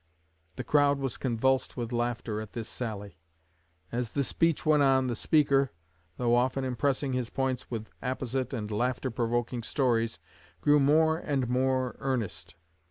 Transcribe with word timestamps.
The 0.55 0.63
crowd 0.63 0.97
was 0.97 1.15
convulsed 1.17 1.77
with 1.77 1.91
laughter 1.91 2.41
at 2.41 2.53
this 2.53 2.67
sally. 2.67 3.19
As 3.91 4.13
the 4.13 4.23
speech 4.23 4.65
went 4.65 4.81
on, 4.81 5.05
the 5.05 5.15
speaker, 5.15 5.73
though 6.17 6.33
often 6.33 6.65
impressing 6.65 7.13
his 7.13 7.29
points 7.29 7.69
with 7.69 7.91
apposite 8.01 8.51
and 8.51 8.71
laughter 8.71 9.11
provoking 9.11 9.61
stories, 9.61 10.17
grew 10.59 10.79
more 10.79 11.19
and 11.19 11.47
more 11.47 11.97
earnest. 11.99 12.55